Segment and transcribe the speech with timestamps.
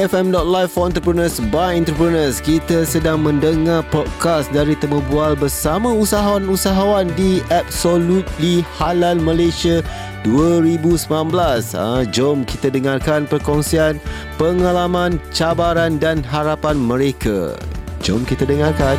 [0.00, 2.40] BFM.live for entrepreneurs by entrepreneurs.
[2.40, 9.84] Kita sedang mendengar podcast dari Temu Bual bersama usahawan-usahawan di Absolutely Halal Malaysia
[10.24, 11.04] 2019.
[11.76, 14.00] Ha, jom kita dengarkan perkongsian
[14.40, 17.52] pengalaman, cabaran dan harapan mereka.
[18.00, 18.96] Jom kita dengarkan.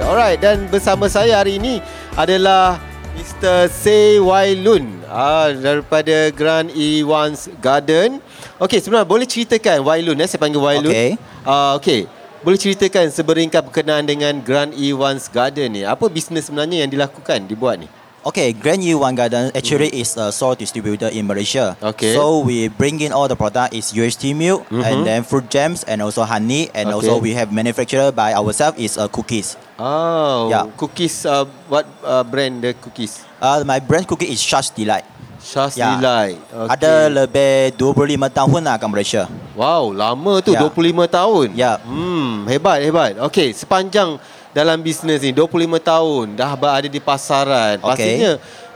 [0.00, 2.80] Alright dan bersama saya hari ini adalah
[3.18, 3.68] Mr.
[3.68, 8.22] Say Wai Lun ah, daripada Grand E1's Garden.
[8.62, 10.90] Okey, sebenarnya boleh ceritakan Wai Lun eh saya panggil Wai Lun.
[10.90, 11.10] Okey.
[11.42, 12.06] Ah, okey.
[12.40, 15.82] Boleh ceritakan seberingkat berkenaan dengan Grand E1's Garden ni.
[15.84, 17.88] Apa bisnes sebenarnya yang dilakukan, dibuat ni?
[18.20, 21.72] Okay, Grand U1 Garden actually is a sole distributor in Malaysia.
[21.80, 22.12] Okay.
[22.12, 24.84] So we bring in all the product is UHT milk Mhm.
[24.84, 26.96] and then fruit jams and also honey and Okay.
[27.00, 29.56] also we have manufactured by ourselves is uh, cookies.
[29.80, 30.68] Oh, Ya.
[30.76, 33.24] cookies uh, what uh, brand the cookies?
[33.40, 35.08] Uh, my brand cookie is Shush Delight.
[35.40, 35.96] Shaz Ya.
[35.96, 36.36] Delight.
[36.52, 39.24] Ada lebih 25 tahun lah kat Malaysia.
[39.56, 40.60] Wow, lama tu Ya.
[40.60, 41.56] 25 tahun.
[41.56, 41.80] Ya.
[41.80, 43.16] Hmm, hebat hebat.
[43.16, 44.20] Okey, sepanjang
[44.50, 47.78] dalam bisnes ni 25 tahun dah berada di pasaran.
[47.78, 47.88] Okey.
[47.90, 48.32] Pastinya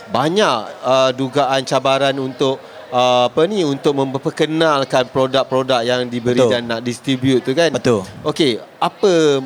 [0.09, 2.61] banyak uh, dugaan cabaran untuk
[2.93, 6.53] uh, apa ni untuk memperkenalkan produk-produk yang diberi Betul.
[6.53, 7.75] dan nak distribute tu kan.
[7.75, 8.07] Betul.
[8.23, 9.43] Okey, apa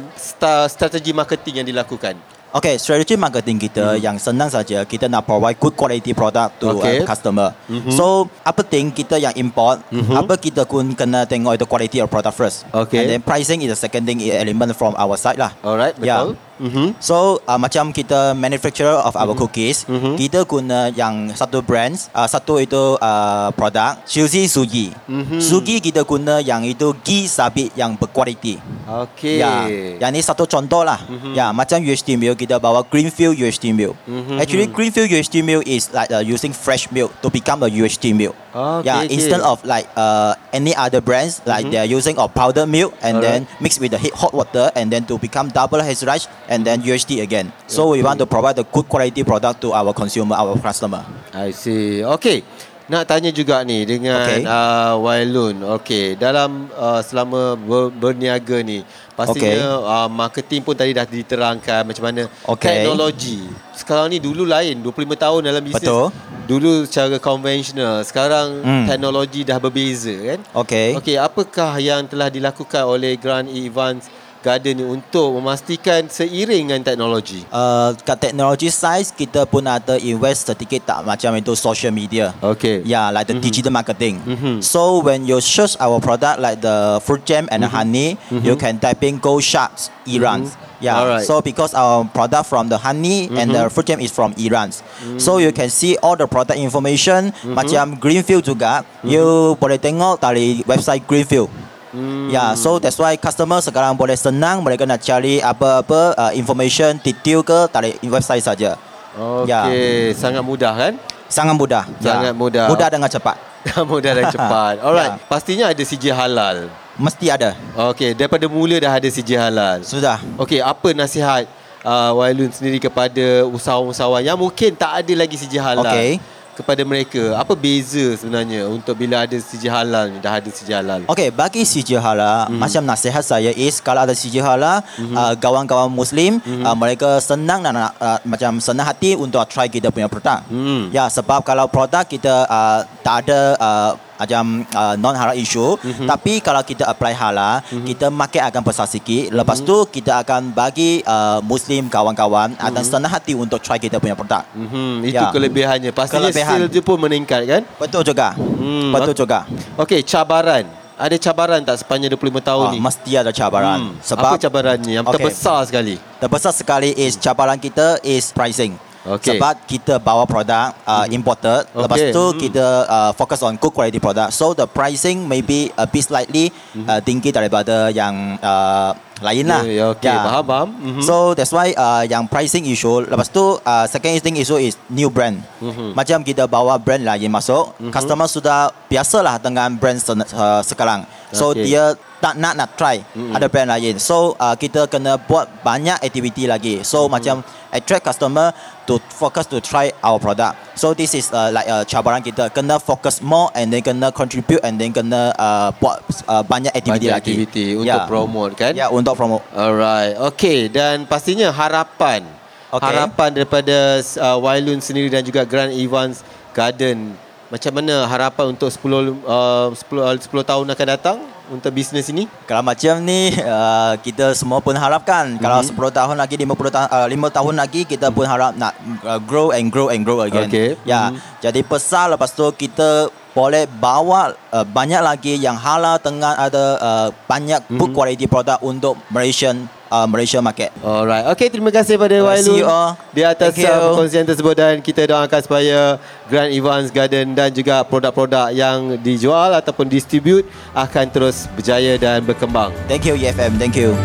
[0.68, 2.37] strategi marketing yang dilakukan?
[2.48, 7.04] Okay, strategi marketing kita yang senang saja kita nak provide good quality product to Okay.
[7.04, 7.52] uh, customer.
[7.68, 7.92] Mhm.
[7.92, 10.16] So apa thing kita yang import, Mhm.
[10.16, 12.64] apa kita pun kena tengok itu quality of product first.
[12.72, 13.04] Okay.
[13.04, 15.52] And then pricing is the second thing element from our side lah.
[15.60, 16.24] Alright, Ya.
[16.24, 16.40] betul.
[16.58, 16.98] Mhm.
[16.98, 20.18] So uh, macam kita manufacturer of our cookies, Mhm.
[20.18, 24.90] kita guna yang satu brands, uh, satu itu uh, produk Suzy Sugi.
[25.06, 25.38] Mhm.
[25.38, 28.58] Sugi kita guna yang itu ghee sabit yang berkualiti.
[28.84, 29.38] Okey.
[29.38, 29.68] Ya,
[29.98, 30.98] yang ni satu contoh lah.
[31.06, 31.32] Mhm.
[31.32, 33.94] Ya, macam UHT milk kita bawa Greenfield UHT milk.
[34.04, 34.36] Mhm.
[34.36, 38.34] Actually Greenfield UHT milk is like uh, using fresh milk to become a UHT milk.
[38.58, 39.14] Okay, yeah, okay.
[39.14, 41.70] instead of like uh, any other brands like Mhm.
[41.70, 43.46] they're using of powdered milk and Alright.
[43.46, 47.20] then mix with the hot water and then to become double rice and then UHT
[47.20, 47.52] again.
[47.68, 51.04] So we want to provide a good quality product to our consumer, our customer.
[51.30, 52.00] I see.
[52.02, 52.42] Okey.
[52.88, 54.48] Nak tanya juga ni dengan okay.
[54.48, 55.60] Uh, Wailun.
[55.76, 58.80] Okey, dalam uh, selama ber, berniaga ni,
[59.12, 59.92] pastinya Okey.
[59.92, 62.64] uh, marketing pun tadi dah diterangkan macam mana Okey.
[62.64, 63.44] teknologi.
[63.76, 65.84] Sekarang ni dulu lain, 25 tahun dalam bisnes.
[65.84, 66.08] Betul.
[66.48, 68.86] Dulu secara konvensional, sekarang Hmm.
[68.88, 70.40] teknologi dah berbeza kan?
[70.64, 70.96] Okay.
[70.96, 74.08] Okey, apakah yang telah dilakukan oleh Grand Evans
[74.38, 77.42] Garden ni untuk memastikan seiring dengan teknologi?
[77.50, 82.30] Uh, kat teknologi size kita pun ada invest sedikit tak macam itu social media.
[82.38, 82.86] Okey.
[82.86, 83.42] Yeah, like the Mhm.
[83.42, 84.22] digital marketing.
[84.22, 84.54] Mhm.
[84.62, 88.78] So when you search our product like the fruit jam and the honey, you can
[88.78, 90.46] type in Gold Sharks Iran.
[90.78, 90.94] Yeah.
[90.94, 91.02] Mhm.
[91.02, 91.26] Alright.
[91.26, 94.70] So because our product from the honey and the fruit jam is from Iran,
[95.18, 97.34] so you can see all the product information.
[97.42, 101.50] Macam Greenfield juga, you boleh tengok dari website Greenfield.
[101.98, 102.30] Hmm.
[102.30, 106.94] Ya, yeah, so that's why customer sekarang boleh senang mereka nak cari apa-apa uh, information
[107.02, 108.78] detail ke dari website saja.
[109.18, 109.66] Okey, Ya.
[110.14, 110.92] sangat mudah kan?
[111.26, 111.84] Sangat mudah.
[111.98, 112.70] Sangat mudah.
[112.70, 113.36] Mudah dengan cepat.
[113.90, 114.74] mudah dan cepat.
[114.86, 115.18] Alright.
[115.18, 115.26] Ya.
[115.26, 116.70] Pastinya ada sijil halal.
[116.94, 117.58] Mesti ada.
[117.94, 119.82] Okey, daripada mula dah ada sijil halal.
[119.82, 120.22] Sudah.
[120.38, 121.46] Okey, apa nasihat
[121.82, 125.86] uh, Wailun sendiri kepada usahawan-usahawan yang mungkin tak ada lagi sijil halal?
[125.86, 126.18] Okey.
[126.58, 131.06] Kepada mereka, apa beza sebenarnya untuk bila ada sijil halal ni, dah ada sijil halal?
[131.06, 132.58] Okey, bagi sijil halal, Mhm.
[132.58, 134.82] macam nasihat saya is kalau ada sijil halal,
[135.14, 136.66] uh, kawan-kawan muslim, Mhm.
[136.66, 140.42] uh, mereka senang dan uh, uh, macam senang hati untuk try kita punya produk.
[140.50, 140.90] Hmm.
[140.90, 146.04] Ya, sebab kalau produk kita uh, tak ada uh, macam uh, non halal issue, Mhm.
[146.04, 149.32] tapi kalau kita apply halal, kita market akan besar sikit.
[149.32, 149.64] Lepas Mhm.
[149.64, 154.44] tu kita akan bagi uh, muslim kawan-kawan akan senang hati untuk try kita punya produk.
[154.52, 155.32] Mhm, itu Ya.
[155.32, 155.90] kelebihannya.
[155.90, 156.58] Pastinya Kelebihan.
[156.60, 157.62] sale dia pun meningkat kan?
[157.80, 158.36] Betul juga.
[158.36, 159.48] Hmm, Betul juga.
[159.78, 160.68] Okey, cabaran.
[160.98, 162.82] Ada cabaran tak sepanjang 25 tahun Oh, ni?
[162.82, 163.78] mesti ada cabaran.
[163.78, 165.14] Hmm, Sebab apa cabarannya yang Okey.
[165.14, 165.94] terbesar sekali?
[166.18, 168.74] Terbesar sekali is cabaran kita is pricing.
[169.08, 169.34] Okey.
[169.34, 171.80] Sebab kita bawa produk uh, imported, Okey.
[171.80, 172.38] lepas tu Hmm.
[172.38, 174.30] kita uh, fokus on good quality product.
[174.30, 179.62] So the pricing maybe a bit slightly uh, tinggi daripada yang uh, lain lah.
[179.62, 179.70] Hmm.
[179.70, 180.68] Ya, ya, okey, faham, faham.
[180.70, 181.02] Mhm.
[181.02, 183.02] So that's why uh, yang pricing issue.
[183.02, 185.42] Lepas tu uh, second thing issue is new brand.
[185.58, 185.92] Mhm.
[185.92, 191.02] Macam kita bawa brand lain masuk, customer sudah biasalah dengan brand se- uh, sekarang.
[191.30, 191.64] So Okey.
[191.64, 193.30] dia tak nak nak try Mhm.
[193.30, 193.94] ada brand lain.
[193.96, 196.82] So uh, kita kena buat banyak aktiviti lagi.
[196.82, 198.50] So macam attract customer
[198.84, 200.56] to focus to try our product.
[200.74, 204.64] So this is uh, like uh, cabaran kita kena focus more and then kena contribute
[204.64, 207.32] and then kena uh, buat uh, banyak aktiviti Banyak lagi.
[207.36, 208.72] aktiviti untuk promote kan?
[208.72, 209.44] Ya, untuk promote.
[209.52, 210.16] Alright.
[210.32, 210.66] Okay.
[210.66, 212.24] Dan pastinya harapan
[212.68, 212.82] Okey.
[212.82, 217.14] harapan daripada uh, Wailun sendiri dan juga Grand Evans Garden
[217.48, 221.18] macam mana harapan untuk 10 uh, 10 uh, 10 tahun akan datang
[221.48, 225.40] untuk bisnes ini Kalau macam ni uh, kita semua pun harapkan mm-hmm.
[225.40, 229.16] kalau 10 tahun lagi 50 tahun uh, 5 tahun lagi kita pun harap nak uh,
[229.24, 230.44] grow and grow and grow again.
[230.44, 230.76] Okay.
[230.84, 231.08] Ya.
[231.08, 231.16] Mhm.
[231.40, 237.08] Jadi besar lepas tu kita boleh bawa uh, banyak lagi yang halal tengah ada uh,
[237.24, 237.78] banyak Mhm.
[237.80, 240.70] good quality product untuk Malaysian uh, Malaysia market.
[240.80, 241.26] Alright.
[241.34, 242.92] Okay, terima kasih pada Terima kasih, Wailun oh.
[243.12, 245.80] di atas uh, perkongsian tersebut dan kita doakan supaya
[246.28, 250.44] Grand Evans Garden dan juga produk-produk yang dijual ataupun distribute
[250.76, 252.70] akan terus berjaya dan berkembang.
[252.86, 253.56] Thank you EFM.
[253.56, 253.96] Thank you.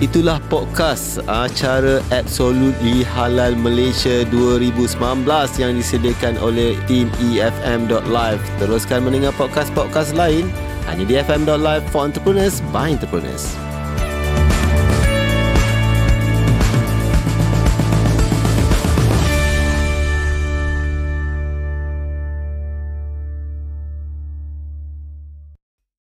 [0.00, 4.96] Itulah podcast acara Absolutely Halal Malaysia 2019
[5.60, 8.40] yang disediakan oleh E EFM.live.
[8.56, 10.48] Teruskan mendengar podcast-podcast lain
[10.88, 13.52] hanya di FM.live for entrepreneurs by entrepreneurs.